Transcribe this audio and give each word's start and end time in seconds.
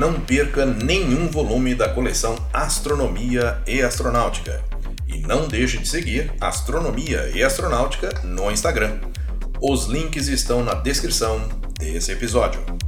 não 0.00 0.18
perca 0.18 0.64
nenhum 0.64 1.28
volume 1.28 1.74
da 1.74 1.86
coleção 1.86 2.34
Astronomia 2.54 3.60
e 3.66 3.82
Astronáutica. 3.82 4.64
E 5.06 5.18
não 5.18 5.46
deixe 5.46 5.76
de 5.76 5.86
seguir 5.86 6.32
Astronomia 6.40 7.30
e 7.34 7.42
Astronáutica 7.42 8.08
no 8.24 8.50
Instagram. 8.50 8.98
Os 9.60 9.84
links 9.84 10.26
estão 10.28 10.64
na 10.64 10.72
descrição 10.72 11.46
desse 11.78 12.12
episódio. 12.12 12.79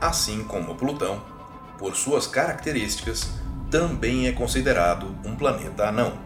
Assim 0.00 0.44
como 0.44 0.74
Plutão, 0.74 1.22
por 1.78 1.94
suas 1.94 2.26
características, 2.26 3.30
também 3.70 4.26
é 4.26 4.32
considerado 4.32 5.14
um 5.24 5.34
planeta 5.36 5.88
anão, 5.88 6.18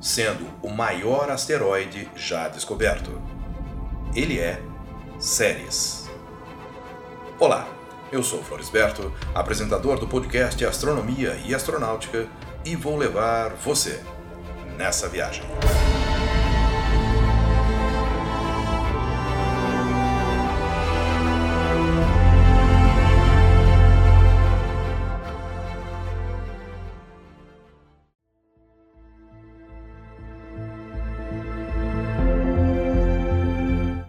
sendo 0.00 0.46
o 0.62 0.70
maior 0.70 1.30
asteroide 1.30 2.08
já 2.14 2.48
descoberto. 2.48 3.20
Ele 4.14 4.38
é 4.38 4.60
Ceres. 5.18 6.08
Olá, 7.38 7.68
eu 8.12 8.22
sou 8.22 8.42
Florisberto, 8.42 9.12
apresentador 9.34 9.98
do 9.98 10.06
podcast 10.06 10.64
Astronomia 10.64 11.38
e 11.44 11.54
Astronáutica, 11.54 12.26
e 12.64 12.74
vou 12.74 12.96
levar 12.96 13.50
você 13.54 14.02
nessa 14.76 15.08
viagem. 15.08 15.44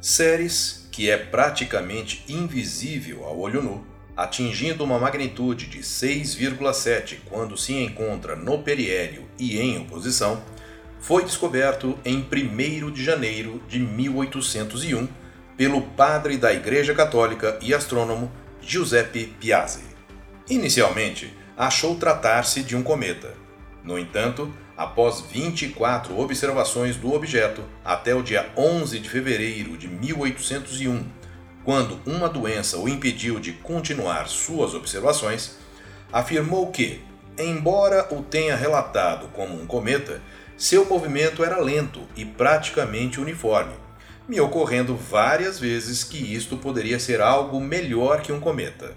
Ceres, 0.07 0.87
que 0.89 1.09
é 1.09 1.17
praticamente 1.17 2.23
invisível 2.29 3.25
ao 3.25 3.37
olho 3.37 3.61
nu, 3.61 3.85
atingindo 4.15 4.81
uma 4.81 4.97
magnitude 4.97 5.65
de 5.65 5.79
6,7 5.79 7.17
quando 7.25 7.57
se 7.57 7.73
encontra 7.73 8.33
no 8.33 8.63
periélio 8.63 9.27
e 9.37 9.59
em 9.59 9.77
oposição, 9.81 10.41
foi 11.01 11.25
descoberto 11.25 11.99
em 12.05 12.25
1 12.25 12.89
de 12.91 13.03
janeiro 13.03 13.61
de 13.67 13.79
1801 13.79 15.09
pelo 15.57 15.81
padre 15.81 16.37
da 16.37 16.53
Igreja 16.53 16.95
Católica 16.95 17.59
e 17.61 17.73
astrônomo 17.73 18.31
Giuseppe 18.61 19.35
Piazzi. 19.41 19.83
Inicialmente, 20.49 21.33
achou 21.57 21.95
tratar-se 21.95 22.63
de 22.63 22.77
um 22.77 22.81
cometa. 22.81 23.33
No 23.87 23.97
entanto, 23.97 24.53
após 24.75 25.21
24 25.21 26.19
observações 26.19 26.97
do 26.97 27.13
objeto 27.13 27.63
até 27.85 28.13
o 28.13 28.21
dia 28.21 28.51
11 28.57 28.99
de 28.99 29.07
fevereiro 29.07 29.77
de 29.77 29.87
1801, 29.87 31.05
quando 31.63 31.97
uma 32.05 32.27
doença 32.27 32.77
o 32.77 32.89
impediu 32.89 33.39
de 33.39 33.53
continuar 33.53 34.27
suas 34.27 34.73
observações, 34.73 35.57
afirmou 36.11 36.69
que, 36.69 37.01
embora 37.39 38.13
o 38.13 38.21
tenha 38.21 38.57
relatado 38.57 39.29
como 39.29 39.55
um 39.55 39.65
cometa, 39.65 40.21
seu 40.57 40.83
movimento 40.83 41.41
era 41.41 41.57
lento 41.57 42.01
e 42.13 42.25
praticamente 42.25 43.21
uniforme, 43.21 43.73
me 44.27 44.37
ocorrendo 44.41 44.97
várias 44.97 45.57
vezes 45.57 46.03
que 46.03 46.35
isto 46.35 46.57
poderia 46.57 46.99
ser 46.99 47.21
algo 47.21 47.57
melhor 47.61 48.21
que 48.21 48.33
um 48.33 48.39
cometa. 48.41 48.95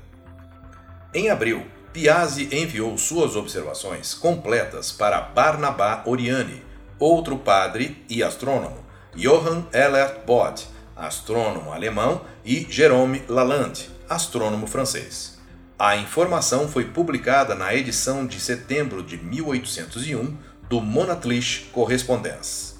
Em 1.14 1.30
abril, 1.30 1.64
Piazzi 1.92 2.48
enviou 2.52 2.96
suas 2.96 3.34
observações 3.34 4.14
completas 4.14 4.92
para 4.92 5.20
Barnabá 5.20 6.04
Oriani, 6.06 6.62
outro 7.00 7.36
padre 7.36 8.04
e 8.08 8.22
astrônomo, 8.22 8.84
Johann 9.16 9.64
Elert 9.72 10.24
Bode, 10.24 10.68
astrônomo 10.94 11.72
alemão, 11.72 12.20
e 12.44 12.64
Jérôme 12.70 13.24
Lalande, 13.28 13.90
astrônomo 14.08 14.68
francês. 14.68 15.40
A 15.76 15.96
informação 15.96 16.68
foi 16.68 16.84
publicada 16.84 17.56
na 17.56 17.74
edição 17.74 18.24
de 18.24 18.38
setembro 18.38 19.02
de 19.02 19.16
1801 19.16 20.36
do 20.68 20.80
Monatliche 20.80 21.70
Correspondence. 21.72 22.74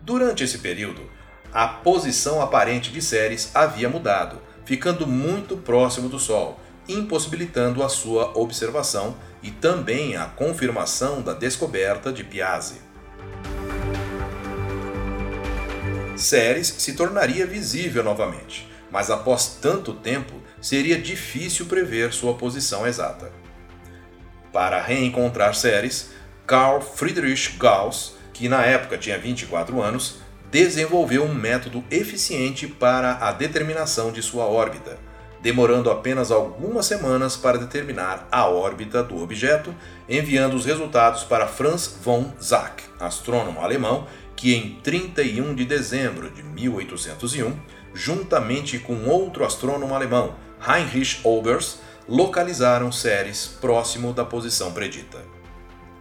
Durante 0.00 0.44
esse 0.44 0.58
período, 0.58 1.02
a 1.52 1.66
posição 1.66 2.40
aparente 2.40 2.92
de 2.92 3.02
Ceres 3.02 3.50
havia 3.52 3.88
mudado, 3.88 4.40
ficando 4.64 5.08
muito 5.08 5.56
próximo 5.56 6.08
do 6.08 6.20
Sol, 6.20 6.60
impossibilitando 6.88 7.82
a 7.82 7.88
sua 7.88 8.36
observação 8.36 9.16
e 9.42 9.50
também 9.50 10.16
a 10.16 10.26
confirmação 10.26 11.20
da 11.20 11.32
descoberta 11.32 12.12
de 12.12 12.24
Piazzi. 12.24 12.80
Ceres 16.16 16.68
se 16.78 16.94
tornaria 16.94 17.46
visível 17.46 18.04
novamente, 18.04 18.68
mas 18.90 19.10
após 19.10 19.58
tanto 19.60 19.94
tempo 19.94 20.34
seria 20.60 20.98
difícil 20.98 21.66
prever 21.66 22.12
sua 22.12 22.34
posição 22.34 22.86
exata. 22.86 23.32
Para 24.52 24.80
reencontrar 24.80 25.54
Ceres, 25.54 26.10
Carl 26.46 26.80
Friedrich 26.80 27.56
Gauss, 27.56 28.14
que 28.32 28.48
na 28.48 28.64
época 28.64 28.98
tinha 28.98 29.18
24 29.18 29.80
anos, 29.80 30.16
desenvolveu 30.50 31.24
um 31.24 31.34
método 31.34 31.82
eficiente 31.90 32.66
para 32.66 33.14
a 33.14 33.32
determinação 33.32 34.12
de 34.12 34.22
sua 34.22 34.44
órbita 34.44 34.98
demorando 35.42 35.90
apenas 35.90 36.30
algumas 36.30 36.86
semanas 36.86 37.36
para 37.36 37.58
determinar 37.58 38.28
a 38.30 38.46
órbita 38.46 39.02
do 39.02 39.20
objeto, 39.20 39.74
enviando 40.08 40.54
os 40.54 40.64
resultados 40.64 41.24
para 41.24 41.48
Franz 41.48 41.98
von 42.02 42.32
Zach, 42.40 42.84
astrônomo 43.00 43.60
alemão, 43.60 44.06
que 44.36 44.54
em 44.54 44.78
31 44.82 45.54
de 45.54 45.64
dezembro 45.64 46.30
de 46.30 46.42
1801, 46.42 47.54
juntamente 47.92 48.78
com 48.78 49.04
outro 49.04 49.44
astrônomo 49.44 49.94
alemão, 49.94 50.36
Heinrich 50.66 51.20
Olbers, 51.24 51.80
localizaram 52.08 52.92
Ceres 52.92 53.46
próximo 53.60 54.12
da 54.12 54.24
posição 54.24 54.72
predita. 54.72 55.18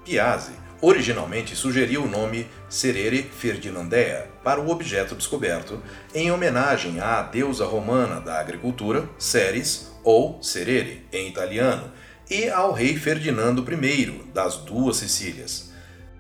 Piazzi 0.06 0.54
originalmente 0.82 1.56
sugeriu 1.56 2.04
o 2.04 2.10
nome 2.10 2.48
Cerere 2.68 3.24
Ferdinandea 3.24 4.30
para 4.44 4.60
o 4.60 4.70
objeto 4.70 5.16
descoberto, 5.16 5.82
em 6.14 6.32
homenagem 6.32 7.00
à 7.00 7.22
deusa 7.22 7.66
romana 7.66 8.20
da 8.20 8.40
agricultura, 8.40 9.08
Ceres, 9.18 9.92
ou 10.04 10.42
Cerere 10.42 11.06
em 11.14 11.28
italiano, 11.28 11.92
e 12.30 12.50
ao 12.50 12.72
rei 12.72 12.98
Ferdinando 12.98 13.64
I 13.72 14.24
das 14.34 14.58
duas 14.58 14.98
Sicílias. 14.98 15.72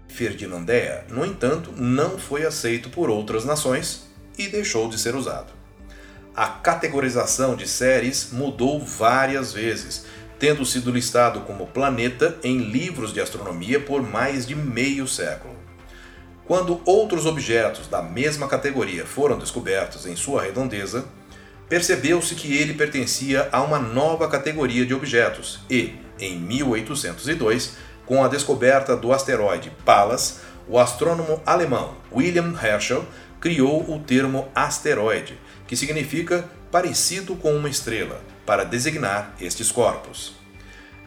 Ferdinandea, 0.08 1.06
no 1.10 1.26
entanto, 1.26 1.72
não 1.76 2.20
foi 2.20 2.46
aceito 2.46 2.90
por 2.90 3.10
outras 3.10 3.46
nações 3.46 4.08
e 4.38 4.48
deixou 4.48 4.90
de 4.90 5.00
ser 5.00 5.16
usado. 5.16 5.54
A 6.36 6.48
categorização 6.48 7.56
de 7.56 7.68
Ceres 7.68 8.30
mudou 8.32 8.80
várias 8.80 9.52
vezes, 9.52 10.06
tendo 10.42 10.66
sido 10.66 10.90
listado 10.90 11.42
como 11.42 11.68
planeta 11.68 12.36
em 12.44 12.58
livros 12.58 13.14
de 13.14 13.22
astronomia 13.22 13.80
por 13.80 14.02
mais 14.02 14.44
de 14.48 14.56
meio 14.56 15.08
século. 15.08 15.54
Quando 16.48 16.82
outros 16.84 17.28
objetos 17.28 17.88
da 17.88 18.02
mesma 18.02 18.48
categoria 18.48 19.06
foram 19.06 19.38
descobertos 19.38 20.08
em 20.08 20.16
sua 20.16 20.42
redondeza, 20.42 21.06
percebeu-se 21.70 22.34
que 22.34 22.58
ele 22.58 22.74
pertencia 22.74 23.50
a 23.52 23.62
uma 23.62 23.78
nova 23.78 24.28
categoria 24.28 24.84
de 24.84 24.96
objetos 24.96 25.60
e, 25.70 25.94
em 26.20 26.40
1802, 26.40 27.78
com 28.08 28.24
a 28.24 28.28
descoberta 28.28 28.98
do 28.98 29.14
asteroide 29.14 29.72
Pallas, 29.86 30.40
o 30.68 30.80
astrônomo 30.80 31.40
alemão 31.46 31.98
William 32.12 32.52
Herschel 32.60 33.06
criou 33.40 33.88
o 33.88 34.00
termo 34.00 34.50
asteroide, 34.56 35.38
que 35.68 35.76
significa 35.76 36.50
parecido 36.72 37.36
com 37.36 37.56
uma 37.56 37.70
estrela, 37.70 38.20
para 38.46 38.64
designar 38.64 39.34
estes 39.40 39.72
corpos. 39.72 40.34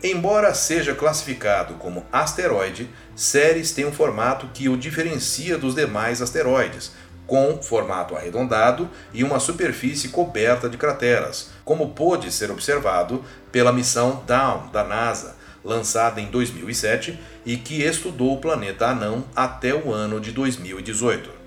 Embora 0.03 0.53
seja 0.53 0.95
classificado 0.95 1.75
como 1.75 2.05
asteroide, 2.13 2.91
Ceres 3.17 3.73
tem 3.73 3.87
um 3.87 3.93
formato 3.93 4.49
que 4.53 4.69
o 4.69 4.77
diferencia 4.77 5.57
dos 5.57 5.75
demais 5.75 6.21
asteroides, 6.21 6.93
com 7.27 7.63
formato 7.63 8.15
arredondado 8.15 8.91
e 9.15 9.25
uma 9.25 9.41
superfície 9.41 10.09
coberta 10.09 10.69
de 10.69 10.77
crateras, 10.77 11.51
como 11.65 11.95
pôde 11.95 12.31
ser 12.31 12.51
observado 12.51 13.25
pela 13.51 13.73
missão 13.73 14.23
Dawn 14.27 14.69
da 14.71 14.85
NASA, 14.85 15.37
lançada 15.65 16.21
em 16.21 16.27
2007 16.27 17.19
e 17.47 17.57
que 17.57 17.83
estudou 17.83 18.35
o 18.35 18.41
planeta 18.41 18.89
anão 18.89 19.25
até 19.35 19.75
o 19.75 19.91
ano 19.91 20.21
de 20.21 20.33
2018. 20.33 21.44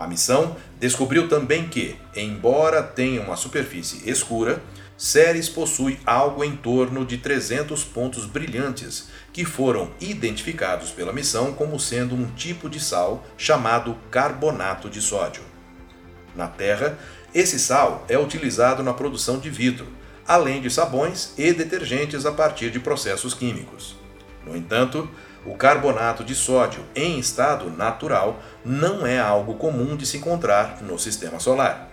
A 0.00 0.06
missão 0.06 0.56
descobriu 0.78 1.28
também 1.28 1.68
que, 1.68 1.94
embora 2.16 2.82
tenha 2.82 3.20
uma 3.20 3.36
superfície 3.36 4.08
escura, 4.08 4.62
Ceres 4.96 5.46
possui 5.46 6.00
algo 6.06 6.42
em 6.42 6.56
torno 6.56 7.04
de 7.04 7.18
300 7.18 7.84
pontos 7.84 8.24
brilhantes 8.24 9.08
que 9.30 9.44
foram 9.44 9.90
identificados 10.00 10.90
pela 10.90 11.12
missão 11.12 11.52
como 11.52 11.78
sendo 11.78 12.14
um 12.14 12.26
tipo 12.32 12.70
de 12.70 12.80
sal 12.80 13.26
chamado 13.36 13.94
carbonato 14.10 14.88
de 14.88 15.02
sódio. 15.02 15.42
Na 16.34 16.48
Terra, 16.48 16.98
Esse 17.34 17.60
sal 17.60 18.04
é 18.08 18.18
utilizado 18.18 18.82
na 18.82 18.92
produção 18.92 19.38
de 19.38 19.48
vidro, 19.50 19.86
além 20.26 20.60
de 20.60 20.68
sabões 20.68 21.32
e 21.38 21.52
detergentes 21.52 22.26
a 22.26 22.32
partir 22.32 22.70
de 22.70 22.80
processos 22.80 23.34
químicos. 23.34 23.96
No 24.44 24.56
entanto, 24.56 25.08
o 25.44 25.54
carbonato 25.54 26.22
de 26.22 26.34
sódio 26.34 26.84
em 26.94 27.18
estado 27.18 27.70
natural 27.70 28.42
não 28.64 29.06
é 29.06 29.18
algo 29.18 29.54
comum 29.54 29.96
de 29.96 30.04
se 30.06 30.18
encontrar 30.18 30.82
no 30.82 30.98
sistema 30.98 31.40
solar. 31.40 31.90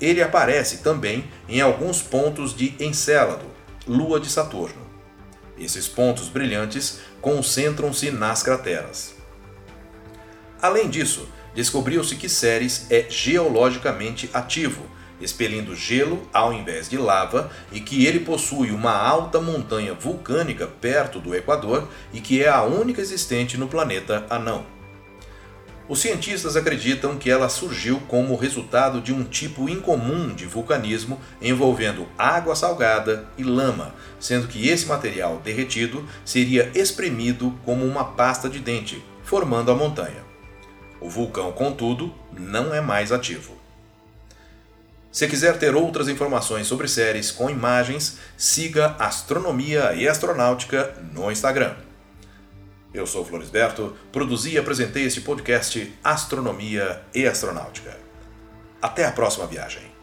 Ele 0.00 0.22
aparece 0.22 0.78
também 0.78 1.24
em 1.46 1.60
alguns 1.60 2.00
pontos 2.00 2.56
de 2.56 2.74
Encélado, 2.80 3.44
lua 3.86 4.18
de 4.18 4.30
Saturno. 4.30 4.80
Esses 5.58 5.86
pontos 5.86 6.28
brilhantes 6.28 7.00
concentram-se 7.20 8.10
nas 8.10 8.42
crateras. 8.42 9.14
Além 10.62 10.88
disso, 10.88 11.28
descobriu-se 11.54 12.16
que 12.16 12.30
Ceres 12.30 12.86
é 12.90 13.04
geologicamente 13.10 14.30
ativo, 14.32 14.82
expelindo 15.20 15.74
gelo 15.74 16.26
ao 16.32 16.52
invés 16.52 16.88
de 16.88 16.96
lava, 16.96 17.50
e 17.72 17.80
que 17.80 18.06
ele 18.06 18.20
possui 18.20 18.70
uma 18.70 18.92
alta 18.92 19.40
montanha 19.40 19.94
vulcânica 19.94 20.66
perto 20.66 21.20
do 21.20 21.34
Equador 21.34 21.88
e 22.12 22.20
que 22.20 22.42
é 22.42 22.48
a 22.48 22.62
única 22.62 23.00
existente 23.00 23.56
no 23.56 23.68
planeta 23.68 24.26
anão. 24.30 24.64
Os 25.90 25.98
cientistas 25.98 26.54
acreditam 26.54 27.16
que 27.16 27.28
ela 27.28 27.48
surgiu 27.48 28.00
como 28.06 28.36
resultado 28.36 29.00
de 29.00 29.12
um 29.12 29.24
tipo 29.24 29.68
incomum 29.68 30.32
de 30.32 30.46
vulcanismo 30.46 31.20
envolvendo 31.42 32.06
água 32.16 32.54
salgada 32.54 33.28
e 33.36 33.42
lama, 33.42 33.92
sendo 34.20 34.46
que 34.46 34.68
esse 34.68 34.86
material 34.86 35.40
derretido 35.42 36.06
seria 36.24 36.70
espremido 36.76 37.58
como 37.64 37.84
uma 37.84 38.04
pasta 38.04 38.48
de 38.48 38.60
dente, 38.60 39.02
formando 39.24 39.72
a 39.72 39.74
montanha. 39.74 40.22
O 41.00 41.10
vulcão, 41.10 41.50
contudo, 41.50 42.14
não 42.38 42.72
é 42.72 42.80
mais 42.80 43.10
ativo. 43.10 43.59
Se 45.12 45.26
quiser 45.26 45.58
ter 45.58 45.74
outras 45.74 46.08
informações 46.08 46.68
sobre 46.68 46.86
séries 46.86 47.32
com 47.32 47.50
imagens, 47.50 48.18
siga 48.36 48.94
Astronomia 48.98 49.92
e 49.94 50.08
Astronáutica 50.08 50.94
no 51.12 51.32
Instagram. 51.32 51.74
Eu 52.94 53.06
sou 53.06 53.24
Florisberto, 53.24 53.96
produzi 54.12 54.52
e 54.52 54.58
apresentei 54.58 55.04
este 55.04 55.20
podcast 55.20 55.92
Astronomia 56.02 57.02
e 57.12 57.26
Astronáutica. 57.26 57.96
Até 58.80 59.04
a 59.04 59.12
próxima 59.12 59.46
viagem. 59.46 59.99